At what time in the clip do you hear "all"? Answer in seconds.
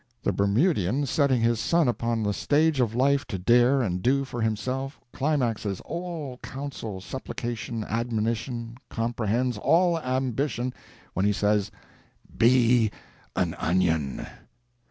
5.81-6.39, 9.59-9.99